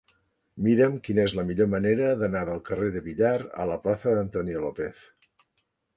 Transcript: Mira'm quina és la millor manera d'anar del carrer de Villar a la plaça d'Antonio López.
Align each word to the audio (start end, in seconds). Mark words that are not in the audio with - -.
Mira'm 0.67 0.95
quina 1.07 1.25
és 1.27 1.35
la 1.39 1.43
millor 1.49 1.69
manera 1.75 2.09
d'anar 2.21 2.41
del 2.49 2.63
carrer 2.71 2.89
de 2.97 3.03
Villar 3.11 3.37
a 3.65 3.69
la 3.73 3.77
plaça 3.85 4.15
d'Antonio 4.17 4.65
López. 4.65 5.05